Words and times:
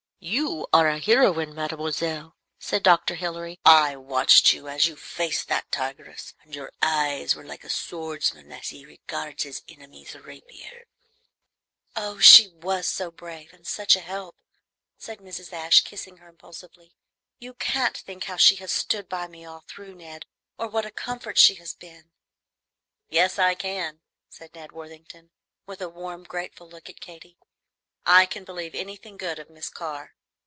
"You 0.23 0.67
are 0.71 0.87
a 0.87 0.99
hee 0.99 1.15
roine, 1.15 1.51
mademoiselle," 1.55 2.35
said 2.59 2.83
Dr. 2.83 3.15
Hilary. 3.15 3.59
"I 3.65 3.95
watched 3.95 4.53
you 4.53 4.67
as 4.67 4.85
you 4.85 4.95
faced 4.95 5.47
that 5.47 5.71
tigress, 5.71 6.35
and 6.43 6.53
your 6.53 6.71
eyes 6.79 7.35
were 7.35 7.43
like 7.43 7.63
a 7.63 7.71
swordsman's 7.71 8.53
as 8.53 8.69
he 8.69 8.85
regards 8.85 9.41
his 9.41 9.63
enemy's 9.67 10.13
rapier." 10.13 10.85
"Oh, 11.95 12.19
she 12.19 12.47
was 12.49 12.87
so 12.87 13.09
brave, 13.09 13.51
and 13.51 13.65
such 13.65 13.95
a 13.95 13.99
help!" 13.99 14.35
said 14.95 15.21
Mrs. 15.21 15.51
Ashe, 15.53 15.81
kissing 15.81 16.17
her 16.17 16.27
impulsively. 16.29 16.93
"You 17.39 17.55
can't 17.55 17.97
think 17.97 18.25
how 18.25 18.35
she 18.37 18.57
has 18.57 18.71
stood 18.71 19.09
by 19.09 19.25
me 19.27 19.43
all 19.43 19.61
through, 19.67 19.95
Ned, 19.95 20.27
or 20.55 20.67
what 20.67 20.85
a 20.85 20.91
comfort 20.91 21.39
she 21.39 21.55
has 21.55 21.73
been." 21.73 22.11
"Yes, 23.09 23.39
I 23.39 23.55
can," 23.55 24.01
said 24.29 24.53
Ned 24.53 24.71
Worthington, 24.71 25.31
with 25.65 25.81
a 25.81 25.89
warm, 25.89 26.25
grateful 26.25 26.69
look 26.69 26.91
at 26.91 26.99
Katy. 27.01 27.39
"I 28.03 28.25
can 28.25 28.45
believe 28.45 28.73
anything 28.73 29.15
good 29.15 29.37
of 29.37 29.47
Miss 29.51 29.69
Carr." 29.69 30.15